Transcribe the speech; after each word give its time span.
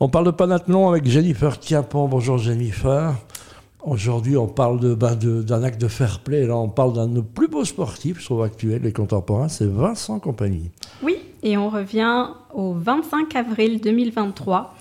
On 0.00 0.08
parle 0.08 0.26
de 0.26 0.30
Panathlon 0.30 0.88
avec 0.88 1.06
Jennifer 1.06 1.58
Tiapon. 1.58 2.08
Bonjour 2.08 2.38
Jennifer. 2.38 3.14
Aujourd'hui, 3.82 4.36
on 4.36 4.46
parle 4.46 4.78
de- 4.80 5.42
d'un 5.42 5.62
acte 5.62 5.80
de 5.80 5.88
fair 5.88 6.20
play. 6.20 6.46
Là, 6.46 6.56
on 6.56 6.68
parle 6.68 6.94
d'un 6.94 7.06
de 7.06 7.12
nos 7.14 7.22
plus 7.22 7.48
beaux 7.48 7.64
sportifs, 7.64 8.20
je 8.20 8.24
trouve, 8.26 8.42
actuels 8.42 8.84
et 8.86 8.92
contemporains. 8.92 9.48
C'est 9.48 9.66
Vincent 9.66 10.18
Compagnie. 10.18 10.70
Oui, 11.02 11.16
et 11.42 11.56
on 11.56 11.68
revient 11.70 12.28
au 12.54 12.72
25 12.72 13.34
avril 13.36 13.80
2023, 13.80 14.74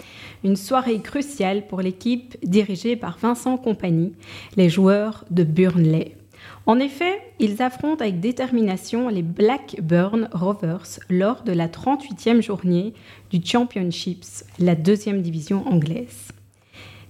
une 0.44 0.56
soirée 0.58 1.00
cruciale 1.00 1.68
pour 1.68 1.82
l'équipe 1.82 2.38
dirigée 2.44 2.96
par 2.96 3.18
Vincent 3.22 3.58
Compagnie, 3.58 4.14
les 4.58 4.70
joueurs 4.70 5.26
de 5.32 5.44
Burnley. 5.44 6.16
En 6.66 6.80
effet, 6.80 7.22
ils 7.40 7.62
affrontent 7.62 8.02
avec 8.02 8.20
détermination 8.20 9.08
les 9.08 9.24
Blackburn 9.24 10.30
Rovers 10.32 11.00
lors 11.10 11.44
de 11.44 11.54
la 11.54 11.68
38e 11.68 12.42
journée 12.42 12.94
du 13.32 13.40
Championships, 13.44 14.44
la 14.60 14.76
deuxième 14.76 15.22
division 15.22 15.68
anglaise. 15.68 16.30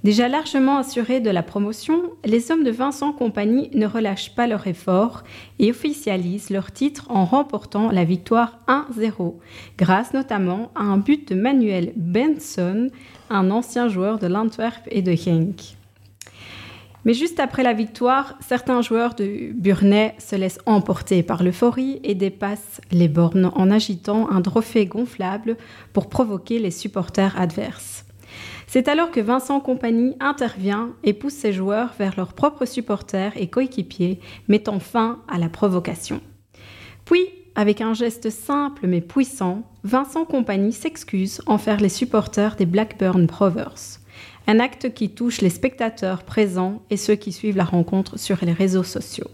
Déjà 0.03 0.29
largement 0.29 0.77
assurés 0.77 1.19
de 1.19 1.29
la 1.29 1.43
promotion, 1.43 2.03
les 2.23 2.51
hommes 2.51 2.63
de 2.63 2.71
Vincent 2.71 3.11
Compagnie 3.11 3.69
ne 3.73 3.85
relâchent 3.85 4.33
pas 4.33 4.47
leur 4.47 4.65
effort 4.65 5.23
et 5.59 5.71
officialisent 5.71 6.51
leur 6.51 6.71
titre 6.71 7.07
en 7.09 7.25
remportant 7.25 7.91
la 7.91 8.05
victoire 8.05 8.59
1-0, 8.69 9.35
grâce 9.77 10.13
notamment 10.13 10.71
à 10.73 10.83
un 10.83 10.97
but 10.97 11.27
de 11.27 11.35
Manuel 11.35 11.91
Benson, 11.97 12.87
un 13.29 13.51
ancien 13.51 13.89
joueur 13.89 14.19
de 14.19 14.27
l'Antwerp 14.27 14.87
et 14.89 15.01
de 15.01 15.11
Genk. 15.11 15.78
Mais 17.09 17.15
juste 17.15 17.39
après 17.39 17.63
la 17.63 17.73
victoire, 17.73 18.37
certains 18.39 18.83
joueurs 18.83 19.15
de 19.15 19.51
Burnay 19.55 20.13
se 20.19 20.35
laissent 20.35 20.59
emporter 20.67 21.23
par 21.23 21.41
l'euphorie 21.41 21.99
et 22.03 22.13
dépassent 22.13 22.81
les 22.91 23.07
bornes 23.07 23.49
en 23.55 23.71
agitant 23.71 24.29
un 24.29 24.43
trophée 24.43 24.85
gonflable 24.85 25.57
pour 25.91 26.07
provoquer 26.07 26.59
les 26.59 26.69
supporters 26.69 27.35
adverses. 27.35 28.05
C'est 28.67 28.87
alors 28.87 29.09
que 29.09 29.21
Vincent 29.21 29.59
Compagnie 29.59 30.13
intervient 30.19 30.91
et 31.03 31.13
pousse 31.13 31.33
ses 31.33 31.51
joueurs 31.51 31.95
vers 31.97 32.13
leurs 32.15 32.33
propres 32.33 32.65
supporters 32.65 33.33
et 33.37 33.47
coéquipiers, 33.47 34.19
mettant 34.47 34.77
fin 34.77 35.17
à 35.27 35.39
la 35.39 35.49
provocation. 35.49 36.21
Puis, 37.05 37.25
avec 37.55 37.81
un 37.81 37.95
geste 37.95 38.29
simple 38.29 38.85
mais 38.85 39.01
puissant, 39.01 39.63
Vincent 39.83 40.25
Compagnie 40.25 40.73
s'excuse 40.73 41.41
envers 41.47 41.79
les 41.79 41.89
supporters 41.89 42.55
des 42.55 42.67
Blackburn 42.67 43.25
Rovers. 43.31 43.99
Un 44.47 44.59
acte 44.59 44.93
qui 44.93 45.09
touche 45.09 45.41
les 45.41 45.49
spectateurs 45.49 46.23
présents 46.23 46.81
et 46.89 46.97
ceux 46.97 47.15
qui 47.15 47.31
suivent 47.31 47.57
la 47.57 47.63
rencontre 47.65 48.17
sur 48.17 48.37
les 48.41 48.53
réseaux 48.53 48.83
sociaux. 48.83 49.27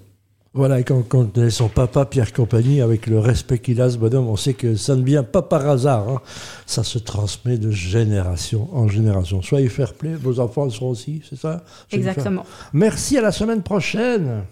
Voilà, 0.54 0.80
et 0.80 0.86
quand, 0.86 1.02
quand 1.02 1.20
on 1.20 1.26
connaît 1.26 1.50
son 1.50 1.68
papa, 1.68 2.06
Pierre 2.06 2.32
Compagnie, 2.32 2.80
avec 2.80 3.08
le 3.08 3.20
respect 3.20 3.60
qu'il 3.60 3.82
a, 3.82 3.90
ce 3.90 3.98
bonhomme, 3.98 4.28
on 4.30 4.38
sait 4.38 4.54
que 4.54 4.76
ça 4.76 4.96
ne 4.96 5.04
vient 5.04 5.24
pas 5.24 5.42
par 5.42 5.68
hasard. 5.68 6.08
hein. 6.08 6.22
Ça 6.66 6.86
se 6.86 6.98
transmet 6.98 7.58
de 7.58 7.72
génération 7.72 8.70
en 8.72 8.88
génération. 8.88 9.42
Soyez 9.42 9.68
fair 9.68 9.94
play, 9.94 10.14
vos 10.14 10.40
enfants 10.40 10.64
le 10.64 10.72
seront 10.72 10.92
aussi, 10.92 11.22
c'est 11.30 11.38
ça? 11.38 11.66
Exactement. 11.92 12.46
Merci, 12.72 13.18
à 13.18 13.22
la 13.22 13.34
semaine 13.34 13.64
prochaine. 13.64 14.46